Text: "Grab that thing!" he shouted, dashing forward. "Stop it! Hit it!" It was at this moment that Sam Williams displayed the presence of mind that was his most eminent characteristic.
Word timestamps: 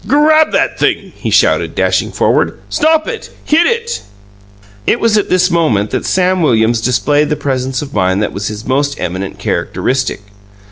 "Grab 0.07 0.51
that 0.51 0.79
thing!" 0.79 1.11
he 1.15 1.29
shouted, 1.29 1.75
dashing 1.75 2.11
forward. 2.11 2.57
"Stop 2.71 3.07
it! 3.07 3.29
Hit 3.45 3.67
it!" 3.67 4.01
It 4.87 4.99
was 4.99 5.15
at 5.15 5.29
this 5.29 5.51
moment 5.51 5.91
that 5.91 6.07
Sam 6.07 6.41
Williams 6.41 6.81
displayed 6.81 7.29
the 7.29 7.35
presence 7.35 7.83
of 7.83 7.93
mind 7.93 8.23
that 8.23 8.33
was 8.33 8.47
his 8.47 8.65
most 8.65 8.99
eminent 8.99 9.37
characteristic. 9.37 10.21